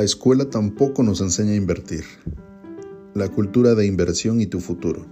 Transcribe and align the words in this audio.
La 0.00 0.06
escuela 0.06 0.48
tampoco 0.48 1.02
nos 1.02 1.20
enseña 1.20 1.52
a 1.52 1.56
invertir. 1.56 2.04
La 3.12 3.28
cultura 3.28 3.74
de 3.74 3.84
inversión 3.84 4.40
y 4.40 4.46
tu 4.46 4.58
futuro. 4.58 5.04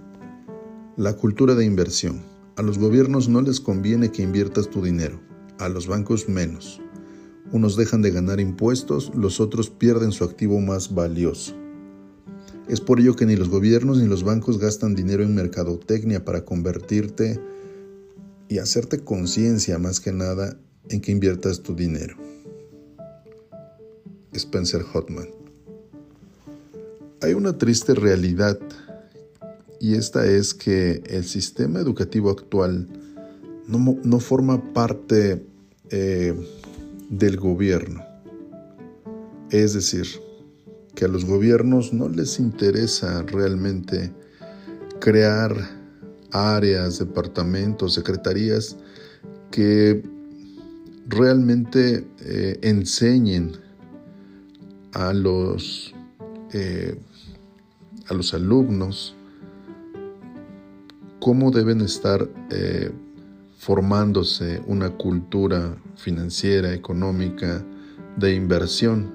La 0.97 1.13
cultura 1.13 1.53
de 1.53 1.63
inversión. 1.63 2.23
A 2.55 2.63
los 2.63 2.79
gobiernos 2.79 3.29
no 3.29 3.43
les 3.43 3.59
conviene 3.59 4.11
que 4.11 4.23
inviertas 4.23 4.67
tu 4.67 4.81
dinero, 4.81 5.19
a 5.59 5.69
los 5.69 5.85
bancos 5.85 6.27
menos. 6.27 6.81
Unos 7.51 7.75
dejan 7.77 8.01
de 8.01 8.09
ganar 8.09 8.39
impuestos, 8.39 9.11
los 9.13 9.39
otros 9.39 9.69
pierden 9.69 10.11
su 10.11 10.23
activo 10.23 10.59
más 10.59 10.91
valioso. 10.95 11.53
Es 12.67 12.81
por 12.81 12.99
ello 12.99 13.15
que 13.15 13.27
ni 13.27 13.35
los 13.35 13.49
gobiernos 13.49 13.99
ni 13.99 14.07
los 14.07 14.23
bancos 14.23 14.57
gastan 14.57 14.95
dinero 14.95 15.21
en 15.21 15.35
mercadotecnia 15.35 16.25
para 16.25 16.45
convertirte 16.45 17.39
y 18.47 18.57
hacerte 18.57 19.03
conciencia 19.03 19.77
más 19.77 19.99
que 19.99 20.13
nada 20.13 20.57
en 20.89 20.99
que 20.99 21.11
inviertas 21.11 21.61
tu 21.61 21.75
dinero. 21.75 22.17
Spencer 24.39 24.81
Hotman. 24.83 25.27
Hay 27.21 27.33
una 27.33 27.57
triste 27.57 27.93
realidad 27.93 28.57
y 29.79 29.95
esta 29.95 30.25
es 30.25 30.53
que 30.53 31.03
el 31.05 31.25
sistema 31.25 31.79
educativo 31.79 32.29
actual 32.29 32.87
no, 33.67 34.19
forma 34.19 34.73
parte 34.73 35.45
eh, 35.89 36.33
del 37.09 37.37
gobierno. 37.37 38.03
Es 39.51 39.73
decir, 39.73 40.07
que 40.95 41.05
a 41.05 41.07
los 41.07 41.25
gobiernos 41.25 41.93
no 41.93 42.09
les 42.09 42.39
interesa 42.39 43.21
realmente 43.23 44.11
crear 44.99 45.55
áreas, 46.31 46.99
departamentos, 46.99 47.93
secretarías 47.93 48.77
que 49.51 50.03
realmente 51.07 52.07
eh, 52.21 52.59
enseñen 52.61 53.53
a 54.93 55.13
los, 55.13 55.93
eh, 56.53 56.99
a 58.07 58.13
los 58.13 58.33
alumnos 58.33 59.15
cómo 61.19 61.51
deben 61.51 61.81
estar 61.81 62.27
eh, 62.49 62.91
formándose 63.57 64.61
una 64.67 64.89
cultura 64.91 65.75
financiera, 65.95 66.73
económica, 66.73 67.63
de 68.17 68.33
inversión. 68.33 69.11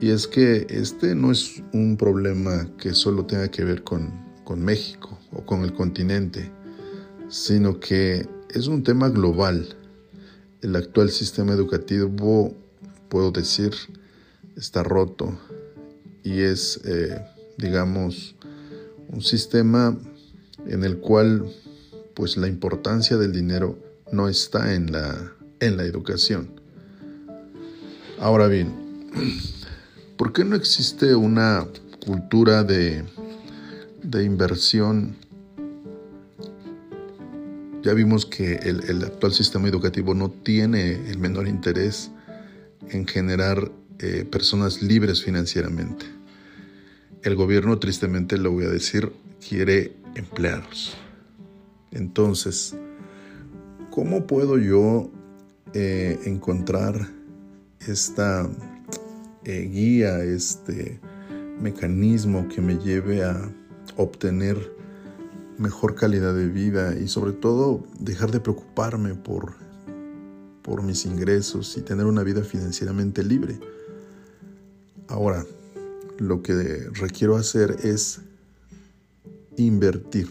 Y 0.00 0.10
es 0.10 0.26
que 0.26 0.66
este 0.70 1.14
no 1.14 1.30
es 1.30 1.62
un 1.72 1.96
problema 1.96 2.68
que 2.78 2.94
solo 2.94 3.26
tenga 3.26 3.48
que 3.48 3.64
ver 3.64 3.82
con, 3.82 4.12
con 4.44 4.64
México 4.64 5.18
o 5.32 5.44
con 5.44 5.62
el 5.62 5.72
continente, 5.72 6.50
sino 7.28 7.78
que 7.78 8.28
es 8.50 8.66
un 8.68 8.82
tema 8.82 9.08
global. 9.08 9.76
El 10.60 10.76
actual 10.76 11.10
sistema 11.10 11.52
educativo, 11.52 12.54
puedo 13.08 13.30
decir, 13.32 13.72
está 14.56 14.82
roto 14.82 15.38
y 16.22 16.40
es, 16.40 16.80
eh, 16.84 17.20
digamos, 17.58 18.36
un 19.08 19.22
sistema 19.22 19.96
en 20.66 20.84
el 20.84 20.98
cual 20.98 21.46
pues 22.14 22.36
la 22.36 22.48
importancia 22.48 23.16
del 23.16 23.32
dinero 23.32 23.78
no 24.10 24.28
está 24.28 24.74
en 24.74 24.92
la, 24.92 25.32
en 25.60 25.76
la 25.76 25.84
educación. 25.84 26.50
Ahora 28.20 28.46
bien, 28.46 28.72
¿por 30.16 30.32
qué 30.32 30.44
no 30.44 30.54
existe 30.54 31.14
una 31.14 31.66
cultura 32.04 32.62
de, 32.62 33.04
de 34.02 34.24
inversión? 34.24 35.16
Ya 37.82 37.94
vimos 37.94 38.26
que 38.26 38.56
el, 38.56 38.84
el 38.88 39.02
actual 39.02 39.32
sistema 39.32 39.68
educativo 39.68 40.14
no 40.14 40.30
tiene 40.30 41.10
el 41.10 41.18
menor 41.18 41.48
interés 41.48 42.10
en 42.90 43.06
generar 43.06 43.72
eh, 43.98 44.24
personas 44.24 44.82
libres 44.82 45.22
financieramente. 45.22 46.06
El 47.22 47.36
gobierno, 47.36 47.78
tristemente 47.78 48.36
lo 48.36 48.50
voy 48.50 48.64
a 48.64 48.68
decir, 48.68 49.12
quiere 49.46 49.92
empleados. 50.14 50.96
Entonces, 51.92 52.74
¿cómo 53.90 54.26
puedo 54.26 54.58
yo 54.58 55.10
eh, 55.74 56.18
encontrar 56.24 57.08
esta 57.86 58.48
eh, 59.44 59.70
guía, 59.72 60.24
este 60.24 61.00
mecanismo 61.60 62.48
que 62.48 62.60
me 62.60 62.78
lleve 62.78 63.22
a 63.22 63.52
obtener 63.96 64.74
mejor 65.58 65.94
calidad 65.94 66.34
de 66.34 66.48
vida 66.48 66.96
y 66.98 67.08
sobre 67.08 67.32
todo 67.32 67.84
dejar 68.00 68.30
de 68.30 68.40
preocuparme 68.40 69.14
por, 69.14 69.54
por 70.62 70.82
mis 70.82 71.06
ingresos 71.06 71.76
y 71.76 71.82
tener 71.82 72.06
una 72.06 72.22
vida 72.22 72.42
financieramente 72.42 73.22
libre? 73.22 73.60
Ahora, 75.08 75.44
lo 76.18 76.42
que 76.42 76.54
requiero 76.94 77.36
hacer 77.36 77.76
es 77.82 78.20
invertir. 79.56 80.28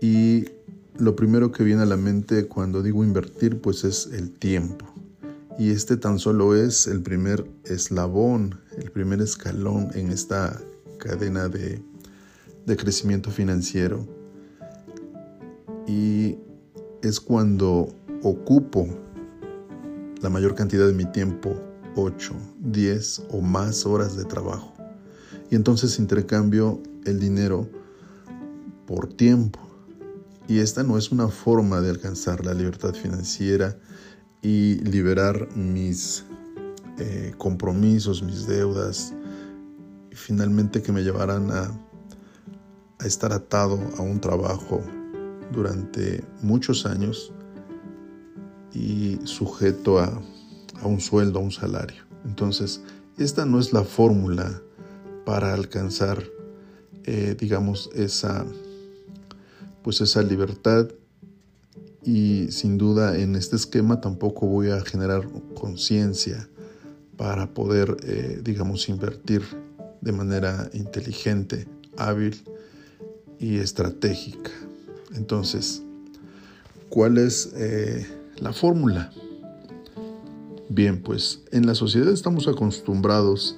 Y 0.00 0.46
lo 0.96 1.16
primero 1.16 1.50
que 1.50 1.64
viene 1.64 1.82
a 1.82 1.86
la 1.86 1.96
mente 1.96 2.46
cuando 2.46 2.82
digo 2.82 3.04
invertir, 3.04 3.60
pues 3.60 3.84
es 3.84 4.08
el 4.12 4.30
tiempo. 4.30 4.86
Y 5.58 5.70
este 5.70 5.96
tan 5.96 6.18
solo 6.18 6.56
es 6.56 6.86
el 6.86 7.02
primer 7.02 7.44
eslabón, 7.64 8.60
el 8.76 8.90
primer 8.90 9.20
escalón 9.20 9.90
en 9.94 10.10
esta 10.10 10.60
cadena 10.98 11.48
de, 11.48 11.80
de 12.66 12.76
crecimiento 12.76 13.30
financiero. 13.30 14.06
Y 15.86 16.38
es 17.02 17.20
cuando 17.20 17.94
ocupo 18.22 18.88
la 20.22 20.30
mayor 20.30 20.54
cantidad 20.54 20.86
de 20.86 20.94
mi 20.94 21.04
tiempo 21.04 21.54
8, 21.96 22.34
10 22.60 23.22
o 23.30 23.40
más 23.40 23.86
horas 23.86 24.16
de 24.16 24.24
trabajo. 24.24 24.74
Y 25.50 25.54
entonces 25.54 25.98
intercambio 25.98 26.82
el 27.04 27.20
dinero 27.20 27.68
por 28.86 29.08
tiempo. 29.12 29.60
Y 30.48 30.58
esta 30.58 30.82
no 30.82 30.98
es 30.98 31.10
una 31.10 31.28
forma 31.28 31.80
de 31.80 31.90
alcanzar 31.90 32.44
la 32.44 32.54
libertad 32.54 32.94
financiera 32.94 33.78
y 34.42 34.76
liberar 34.80 35.48
mis 35.56 36.24
eh, 36.98 37.32
compromisos, 37.38 38.22
mis 38.22 38.46
deudas, 38.46 39.14
y 40.10 40.14
finalmente 40.14 40.82
que 40.82 40.92
me 40.92 41.02
llevarán 41.02 41.50
a, 41.50 41.72
a 42.98 43.06
estar 43.06 43.32
atado 43.32 43.80
a 43.96 44.02
un 44.02 44.20
trabajo 44.20 44.82
durante 45.50 46.22
muchos 46.42 46.84
años 46.84 47.32
y 48.72 49.18
sujeto 49.24 49.98
a 49.98 50.20
a 50.80 50.86
un 50.86 51.00
sueldo, 51.00 51.38
a 51.38 51.42
un 51.42 51.52
salario. 51.52 52.02
Entonces, 52.24 52.80
esta 53.18 53.44
no 53.46 53.60
es 53.60 53.72
la 53.72 53.84
fórmula 53.84 54.60
para 55.24 55.54
alcanzar, 55.54 56.24
eh, 57.04 57.36
digamos, 57.38 57.90
esa, 57.94 58.44
pues 59.82 60.00
esa 60.00 60.22
libertad 60.22 60.88
y 62.02 62.50
sin 62.50 62.76
duda 62.76 63.16
en 63.18 63.34
este 63.34 63.56
esquema 63.56 64.00
tampoco 64.00 64.46
voy 64.46 64.70
a 64.70 64.80
generar 64.80 65.28
conciencia 65.54 66.48
para 67.16 67.54
poder, 67.54 67.96
eh, 68.02 68.40
digamos, 68.42 68.88
invertir 68.88 69.42
de 70.00 70.12
manera 70.12 70.68
inteligente, 70.74 71.66
hábil 71.96 72.42
y 73.38 73.58
estratégica. 73.58 74.50
Entonces, 75.14 75.82
¿cuál 76.88 77.18
es 77.18 77.52
eh, 77.54 78.06
la 78.38 78.52
fórmula? 78.52 79.12
Bien, 80.68 81.02
pues 81.02 81.42
en 81.52 81.66
la 81.66 81.74
sociedad 81.74 82.08
estamos 82.08 82.48
acostumbrados 82.48 83.56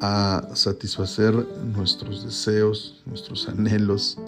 a 0.00 0.46
satisfacer 0.54 1.34
nuestros 1.74 2.24
deseos, 2.24 3.02
nuestros 3.06 3.48
anhelos 3.48 4.18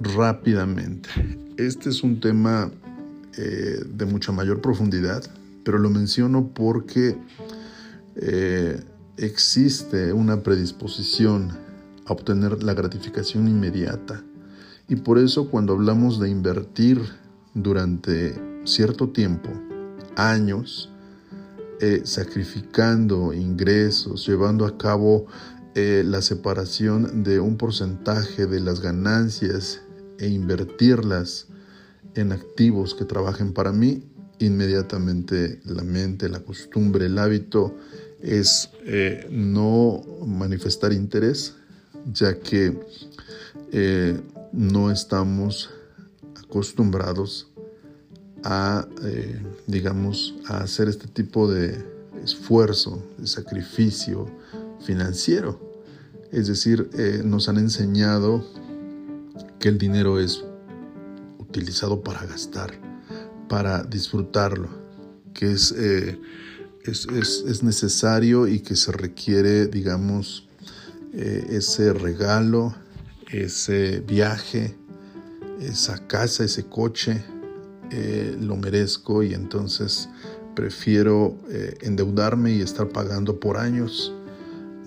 rápidamente. 0.00 1.08
Este 1.56 1.88
es 1.88 2.02
un 2.02 2.20
tema 2.20 2.70
eh, 3.38 3.80
de 3.88 4.04
mucha 4.04 4.32
mayor 4.32 4.60
profundidad, 4.60 5.24
pero 5.64 5.78
lo 5.78 5.88
menciono 5.88 6.48
porque 6.48 7.16
eh, 8.16 8.82
existe 9.16 10.12
una 10.12 10.42
predisposición 10.42 11.52
a 12.04 12.12
obtener 12.12 12.62
la 12.62 12.74
gratificación 12.74 13.48
inmediata. 13.48 14.22
Y 14.88 14.96
por 14.96 15.18
eso 15.18 15.48
cuando 15.48 15.72
hablamos 15.72 16.20
de 16.20 16.28
invertir 16.28 17.00
durante 17.54 18.38
cierto 18.64 19.08
tiempo, 19.08 19.50
años 20.16 20.88
eh, 21.80 22.02
sacrificando 22.04 23.32
ingresos, 23.32 24.24
llevando 24.24 24.66
a 24.66 24.78
cabo 24.78 25.26
eh, 25.74 26.04
la 26.06 26.22
separación 26.22 27.24
de 27.24 27.40
un 27.40 27.56
porcentaje 27.56 28.46
de 28.46 28.60
las 28.60 28.80
ganancias 28.80 29.80
e 30.20 30.28
invertirlas 30.28 31.48
en 32.14 32.30
activos 32.30 32.94
que 32.94 33.04
trabajen 33.04 33.52
para 33.52 33.72
mí, 33.72 34.04
inmediatamente 34.38 35.60
la 35.64 35.82
mente, 35.82 36.28
la 36.28 36.38
costumbre, 36.40 37.06
el 37.06 37.18
hábito 37.18 37.76
es 38.20 38.70
eh, 38.84 39.26
no 39.30 40.04
manifestar 40.24 40.92
interés, 40.92 41.56
ya 42.12 42.38
que 42.38 42.78
no 44.52 44.90
estamos 44.92 45.70
acostumbrados 46.36 47.51
a, 48.44 48.86
eh, 49.04 49.40
digamos, 49.66 50.34
a 50.46 50.58
hacer 50.58 50.88
este 50.88 51.06
tipo 51.06 51.50
de 51.50 51.84
esfuerzo, 52.22 53.02
de 53.18 53.26
sacrificio 53.26 54.28
financiero. 54.84 55.60
Es 56.30 56.48
decir, 56.48 56.88
eh, 56.94 57.22
nos 57.24 57.48
han 57.48 57.58
enseñado 57.58 58.44
que 59.58 59.68
el 59.68 59.78
dinero 59.78 60.18
es 60.18 60.44
utilizado 61.38 62.02
para 62.02 62.24
gastar, 62.26 62.72
para 63.48 63.82
disfrutarlo, 63.84 64.68
que 65.34 65.52
es, 65.52 65.72
eh, 65.76 66.18
es, 66.84 67.62
necesario 67.62 68.48
y 68.48 68.60
que 68.60 68.74
se 68.74 68.92
requiere, 68.92 69.66
digamos, 69.66 70.48
ese 71.12 71.92
regalo, 71.92 72.74
ese 73.30 74.00
viaje, 74.00 74.74
esa 75.60 76.06
casa, 76.08 76.42
ese 76.44 76.64
coche, 76.64 77.22
lo 78.40 78.56
merezco 78.56 79.22
y 79.22 79.34
entonces 79.34 80.08
prefiero 80.54 81.36
endeudarme 81.80 82.52
y 82.52 82.60
estar 82.60 82.88
pagando 82.88 83.38
por 83.40 83.56
años 83.56 84.12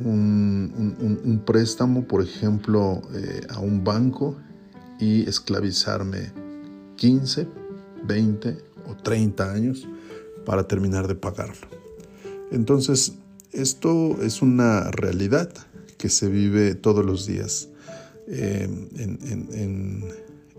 un, 0.03 1.41
préstamo, 1.45 2.07
por 2.07 2.21
ejemplo, 2.21 3.01
eh, 3.13 3.41
a 3.49 3.59
un 3.59 3.83
banco 3.83 4.35
y 4.99 5.27
esclavizarme 5.27 6.31
15, 6.97 7.47
20 8.05 8.57
o 8.87 8.95
30 8.95 9.51
años 9.51 9.87
para 10.45 10.67
terminar 10.67 11.07
de 11.07 11.15
pagarlo. 11.15 11.67
Entonces, 12.51 13.13
esto 13.51 14.21
es 14.21 14.41
una 14.41 14.91
realidad 14.91 15.51
que 15.97 16.09
se 16.09 16.29
vive 16.29 16.75
todos 16.75 17.05
los 17.05 17.25
días 17.25 17.69
eh, 18.27 18.67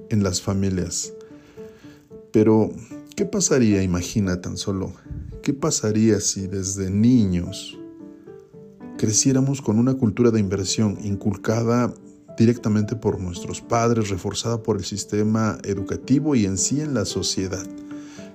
en 0.08 0.22
las 0.22 0.40
familias. 0.40 1.12
Pero, 2.36 2.70
¿qué 3.16 3.24
pasaría, 3.24 3.82
imagina 3.82 4.42
tan 4.42 4.58
solo, 4.58 4.92
qué 5.42 5.54
pasaría 5.54 6.20
si 6.20 6.46
desde 6.46 6.90
niños 6.90 7.78
creciéramos 8.98 9.62
con 9.62 9.78
una 9.78 9.94
cultura 9.94 10.30
de 10.30 10.38
inversión 10.38 10.98
inculcada 11.02 11.94
directamente 12.36 12.94
por 12.94 13.18
nuestros 13.18 13.62
padres, 13.62 14.10
reforzada 14.10 14.62
por 14.62 14.76
el 14.76 14.84
sistema 14.84 15.56
educativo 15.64 16.34
y 16.34 16.44
en 16.44 16.58
sí 16.58 16.82
en 16.82 16.92
la 16.92 17.06
sociedad. 17.06 17.66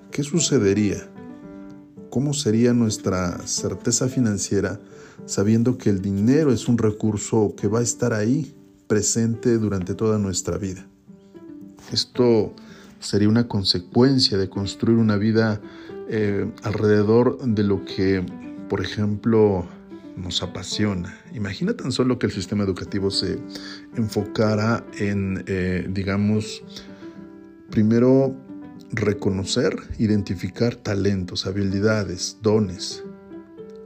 ¿Qué 0.09 0.23
sucedería? 0.23 1.07
¿Cómo 2.09 2.33
sería 2.33 2.73
nuestra 2.73 3.45
certeza 3.45 4.07
financiera 4.07 4.79
sabiendo 5.27 5.77
que 5.77 5.91
el 5.91 6.01
dinero 6.01 6.51
es 6.51 6.67
un 6.67 6.79
recurso 6.79 7.53
que 7.55 7.67
va 7.67 7.81
a 7.81 7.83
estar 7.83 8.13
ahí 8.13 8.55
presente 8.87 9.59
durante 9.59 9.93
toda 9.93 10.17
nuestra 10.17 10.57
vida? 10.57 10.87
Esto 11.91 12.55
sería 13.01 13.27
una 13.27 13.47
consecuencia 13.47 14.37
de 14.37 14.49
construir 14.49 14.97
una 14.97 15.17
vida 15.17 15.59
eh, 16.07 16.49
alrededor 16.63 17.39
de 17.43 17.63
lo 17.63 17.83
que, 17.83 18.23
por 18.69 18.81
ejemplo, 18.81 19.67
nos 20.15 20.43
apasiona. 20.43 21.17
Imagina 21.33 21.73
tan 21.73 21.91
solo 21.91 22.19
que 22.19 22.27
el 22.27 22.31
sistema 22.31 22.63
educativo 22.63 23.11
se 23.11 23.39
enfocara 23.95 24.85
en, 24.97 25.43
eh, 25.47 25.87
digamos, 25.89 26.63
primero 27.69 28.35
reconocer, 28.91 29.75
identificar 29.97 30.75
talentos, 30.75 31.47
habilidades, 31.47 32.37
dones, 32.41 33.03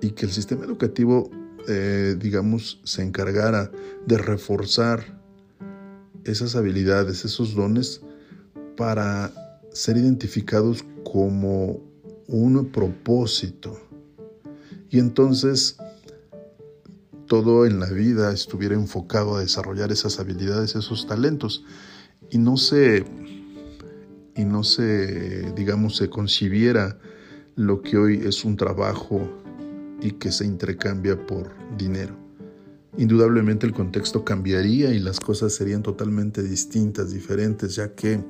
y 0.01 0.12
que 0.12 0.25
el 0.25 0.31
sistema 0.31 0.65
educativo, 0.65 1.29
eh, 1.67 2.15
digamos, 2.19 2.81
se 2.83 3.03
encargara 3.03 3.71
de 4.06 4.17
reforzar 4.17 5.21
esas 6.25 6.56
habilidades, 6.56 7.23
esos 7.23 7.56
dones, 7.56 8.01
para 8.75 9.31
ser 9.72 9.98
identificados 9.98 10.83
como 11.04 11.81
un 12.27 12.72
propósito. 12.72 13.80
Y 14.89 15.00
entonces 15.00 15.77
todo 17.27 17.66
en 17.66 17.80
la 17.80 17.89
vida 17.89 18.31
estuviera 18.31 18.75
enfocado 18.75 19.36
a 19.36 19.39
desarrollar 19.42 19.92
esas 19.92 20.19
habilidades, 20.19 20.75
esos 20.75 21.07
talentos 21.07 21.63
y 22.30 22.38
no 22.38 22.57
se 22.57 23.04
y 24.36 24.44
no 24.44 24.63
se 24.63 25.51
digamos 25.54 25.95
se 25.98 26.10
concibiera 26.10 27.00
lo 27.56 27.81
que 27.81 27.98
hoy 27.98 28.22
es 28.25 28.44
un 28.44 28.57
trabajo 28.57 29.22
y 30.01 30.12
que 30.12 30.31
se 30.31 30.45
intercambia 30.45 31.25
por 31.25 31.51
dinero. 31.77 32.25
Indudablemente 32.97 33.65
el 33.65 33.74
contexto 33.74 34.24
cambiaría 34.24 34.92
y 34.92 35.00
las 35.00 35.19
cosas 35.19 35.53
serían 35.53 35.83
totalmente 35.83 36.42
distintas, 36.42 37.12
diferentes, 37.12 37.75
ya 37.75 37.94
que 37.94 38.24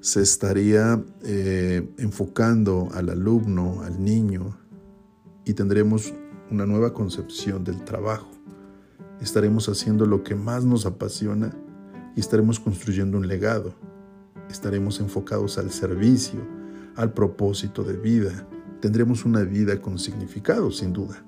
se 0.00 0.22
estaría 0.22 1.00
eh, 1.22 1.88
enfocando 1.98 2.88
al 2.94 3.10
alumno, 3.10 3.82
al 3.82 4.02
niño, 4.02 4.58
y 5.44 5.54
tendremos 5.54 6.12
una 6.50 6.66
nueva 6.66 6.92
concepción 6.92 7.62
del 7.62 7.84
trabajo. 7.84 8.28
Estaremos 9.20 9.68
haciendo 9.68 10.04
lo 10.04 10.24
que 10.24 10.34
más 10.34 10.64
nos 10.64 10.84
apasiona 10.84 11.56
y 12.16 12.20
estaremos 12.20 12.58
construyendo 12.58 13.18
un 13.18 13.28
legado. 13.28 13.72
Estaremos 14.50 14.98
enfocados 14.98 15.58
al 15.58 15.70
servicio, 15.70 16.40
al 16.96 17.12
propósito 17.12 17.84
de 17.84 17.96
vida. 17.96 18.48
Tendremos 18.80 19.24
una 19.24 19.44
vida 19.44 19.80
con 19.80 20.00
significado, 20.00 20.72
sin 20.72 20.92
duda. 20.92 21.24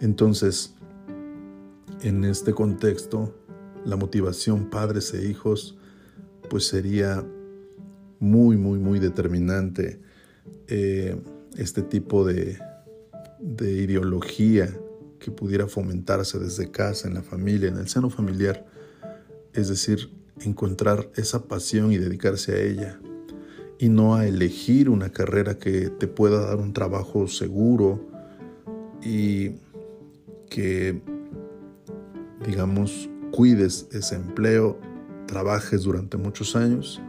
Entonces, 0.00 0.76
en 2.02 2.24
este 2.24 2.52
contexto, 2.52 3.34
la 3.84 3.96
motivación 3.96 4.70
padres 4.70 5.12
e 5.14 5.26
hijos, 5.26 5.76
pues 6.48 6.66
sería 6.66 7.24
muy, 8.18 8.56
muy, 8.56 8.78
muy 8.78 8.98
determinante 8.98 10.00
eh, 10.68 11.16
este 11.56 11.82
tipo 11.82 12.24
de, 12.24 12.58
de 13.40 13.72
ideología 13.72 14.76
que 15.18 15.30
pudiera 15.30 15.66
fomentarse 15.66 16.38
desde 16.38 16.70
casa, 16.70 17.08
en 17.08 17.14
la 17.14 17.22
familia, 17.22 17.68
en 17.68 17.76
el 17.76 17.88
seno 17.88 18.10
familiar. 18.10 18.66
Es 19.52 19.68
decir, 19.68 20.10
encontrar 20.40 21.10
esa 21.16 21.46
pasión 21.46 21.92
y 21.92 21.98
dedicarse 21.98 22.52
a 22.52 22.62
ella. 22.62 23.00
Y 23.78 23.88
no 23.88 24.14
a 24.14 24.26
elegir 24.26 24.90
una 24.90 25.10
carrera 25.10 25.58
que 25.58 25.88
te 25.88 26.06
pueda 26.06 26.46
dar 26.46 26.56
un 26.56 26.72
trabajo 26.72 27.28
seguro 27.28 28.06
y 29.02 29.52
que, 30.50 31.00
digamos, 32.46 33.08
cuides 33.30 33.86
ese 33.92 34.16
empleo, 34.16 34.78
trabajes 35.26 35.82
durante 35.82 36.16
muchos 36.16 36.56
años 36.56 37.00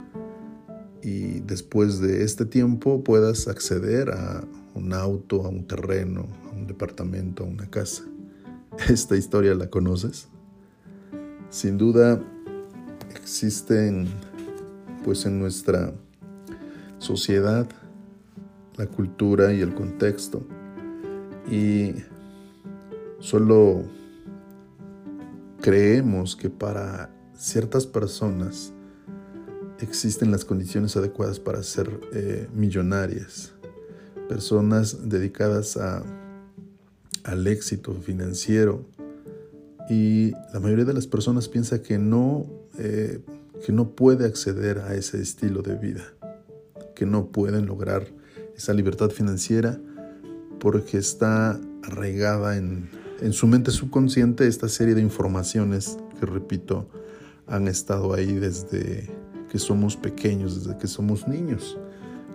y 1.02 1.40
después 1.42 2.00
de 2.00 2.24
este 2.24 2.46
tiempo 2.46 3.04
puedas 3.04 3.48
acceder 3.48 4.12
a 4.12 4.44
un 4.76 4.94
auto, 4.94 5.46
a 5.46 5.50
un 5.50 5.66
terreno, 5.66 6.28
a 6.52 6.56
un 6.56 6.68
departamento, 6.68 7.44
a 7.44 7.48
una 7.48 7.70
casa. 7.70 8.04
¿Esta 8.90 9.18
historia 9.18 9.56
la 9.56 9.70
conoces? 9.70 10.28
Sin 11.50 11.78
duda 11.78 12.22
existen 13.10 14.08
pues 15.04 15.26
en 15.26 15.40
nuestra 15.40 15.94
sociedad 17.00 17.68
la 18.78 18.88
cultura 18.88 19.52
y 19.52 19.62
el 19.62 19.74
contexto 19.74 20.46
y 21.50 21.94
solo 23.20 23.84
creemos 25.62 26.36
que 26.36 26.50
para 26.50 27.10
ciertas 27.36 27.86
personas 27.86 28.74
existen 29.80 30.32
las 30.32 30.44
condiciones 30.44 30.98
adecuadas 30.98 31.40
para 31.40 31.64
ser 31.64 32.00
eh, 32.14 32.48
millonarias. 32.54 33.54
Personas 34.28 35.10
dedicadas 35.10 35.78
a, 35.78 36.04
al 37.24 37.48
éxito 37.48 37.94
financiero. 37.94 38.86
Y 39.90 40.32
la 40.54 40.60
mayoría 40.60 40.86
de 40.86 40.94
las 40.94 41.08
personas 41.08 41.48
piensa 41.48 41.82
que 41.82 41.98
no, 41.98 42.46
eh, 42.78 43.20
que 43.66 43.72
no 43.72 43.96
puede 43.96 44.26
acceder 44.26 44.80
a 44.80 44.96
ese 44.96 45.22
estilo 45.22 45.62
de 45.62 45.76
vida, 45.76 46.14
que 46.96 47.06
no 47.06 47.28
pueden 47.28 47.66
lograr 47.66 48.08
esa 48.56 48.74
libertad 48.74 49.10
financiera 49.10 49.80
porque 50.60 50.98
está 50.98 51.60
arraigada 51.84 52.58
en, 52.58 52.90
en 53.22 53.34
su 53.34 53.48
mente 53.48 53.72
subconsciente 53.72 54.48
esta 54.48 54.68
serie 54.68 54.96
de 54.96 55.02
informaciones 55.02 55.98
que, 56.20 56.26
repito, 56.26 56.90
han 57.48 57.68
estado 57.68 58.14
ahí 58.14 58.34
desde 58.34 59.10
que 59.50 59.60
somos 59.60 59.96
pequeños, 59.96 60.64
desde 60.64 60.78
que 60.78 60.88
somos 60.88 61.28
niños 61.28 61.78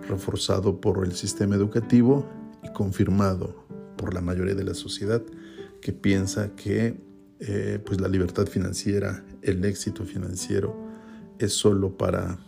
reforzado 0.07 0.79
por 0.79 1.05
el 1.05 1.13
sistema 1.13 1.55
educativo 1.55 2.25
y 2.63 2.71
confirmado 2.71 3.65
por 3.97 4.13
la 4.13 4.21
mayoría 4.21 4.55
de 4.55 4.63
la 4.63 4.73
sociedad 4.73 5.21
que 5.81 5.91
piensa 5.91 6.55
que 6.55 6.95
eh, 7.39 7.79
pues 7.85 7.99
la 7.99 8.07
libertad 8.07 8.47
financiera, 8.47 9.23
el 9.41 9.63
éxito 9.65 10.05
financiero 10.05 10.75
es 11.39 11.53
solo 11.53 11.97
para, 11.97 12.39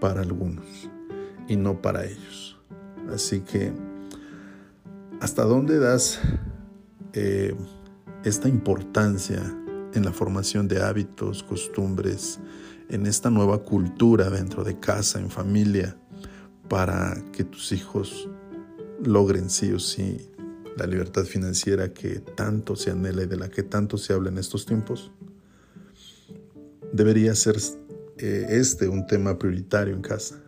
para 0.00 0.20
algunos 0.20 0.66
y 1.48 1.56
no 1.56 1.80
para 1.80 2.04
ellos. 2.04 2.58
Así 3.12 3.40
que, 3.40 3.72
¿hasta 5.20 5.44
dónde 5.44 5.78
das 5.78 6.20
eh, 7.16 7.56
esta 8.22 8.48
importancia 8.48 9.42
en 9.92 10.04
la 10.04 10.12
formación 10.12 10.68
de 10.68 10.80
hábitos, 10.80 11.42
costumbres, 11.42 12.38
en 12.88 13.06
esta 13.06 13.30
nueva 13.30 13.64
cultura 13.64 14.30
dentro 14.30 14.62
de 14.62 14.78
casa, 14.78 15.18
en 15.18 15.30
familia? 15.30 15.96
para 16.68 17.22
que 17.32 17.44
tus 17.44 17.72
hijos 17.72 18.28
logren 19.04 19.50
sí 19.50 19.72
o 19.72 19.78
sí 19.78 20.16
la 20.76 20.86
libertad 20.86 21.24
financiera 21.24 21.92
que 21.92 22.20
tanto 22.20 22.76
se 22.76 22.90
anhela 22.90 23.22
y 23.22 23.26
de 23.26 23.36
la 23.36 23.48
que 23.48 23.62
tanto 23.62 23.96
se 23.96 24.12
habla 24.12 24.28
en 24.28 24.38
estos 24.38 24.66
tiempos, 24.66 25.10
debería 26.92 27.34
ser 27.34 27.56
eh, 28.18 28.46
este 28.50 28.88
un 28.88 29.06
tema 29.06 29.38
prioritario 29.38 29.94
en 29.94 30.02
casa, 30.02 30.42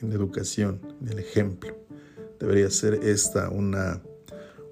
en 0.00 0.12
educación, 0.12 0.80
en 1.02 1.08
el 1.08 1.18
ejemplo. 1.18 1.76
Debería 2.40 2.70
ser 2.70 2.94
esta 3.02 3.50
una, 3.50 4.00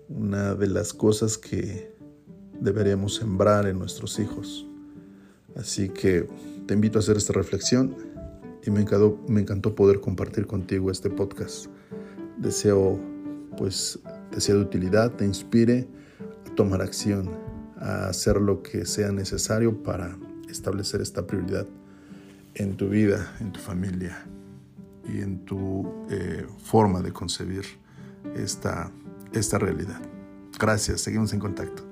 una 0.08 0.54
de 0.54 0.68
las 0.68 0.92
cosas 0.92 1.38
que 1.38 1.94
deberíamos 2.60 3.16
sembrar 3.16 3.66
en 3.66 3.78
nuestros 3.78 4.18
hijos. 4.18 4.66
Así 5.56 5.88
que 5.88 6.28
te 6.66 6.74
invito 6.74 6.98
a 6.98 7.00
hacer 7.00 7.16
esta 7.16 7.32
reflexión 7.32 7.96
y 8.64 8.70
me 8.70 8.80
encantó, 8.80 9.74
poder 9.74 10.00
compartir 10.00 10.46
contigo 10.46 10.90
este 10.90 11.10
podcast. 11.10 11.66
Deseo 12.38 13.00
pues 13.56 13.98
te 14.30 14.40
sea 14.40 14.56
de 14.56 14.60
utilidad, 14.60 15.12
te 15.12 15.24
inspire 15.24 15.88
a 16.50 16.54
tomar 16.54 16.82
acción, 16.82 17.30
a 17.76 18.08
hacer 18.08 18.40
lo 18.40 18.62
que 18.62 18.84
sea 18.84 19.12
necesario 19.12 19.82
para 19.82 20.18
establecer 20.50 21.00
esta 21.00 21.26
prioridad 21.26 21.66
en 22.54 22.76
tu 22.76 22.88
vida, 22.88 23.34
en 23.40 23.52
tu 23.52 23.60
familia 23.60 24.26
y 25.08 25.20
en 25.20 25.44
tu 25.44 25.86
eh, 26.10 26.46
forma 26.58 27.00
de 27.00 27.12
concebir 27.12 27.64
esta, 28.34 28.90
esta 29.38 29.58
realidad. 29.58 30.00
Gracias, 30.58 31.00
seguimos 31.02 31.32
en 31.32 31.40
contacto. 31.40 31.85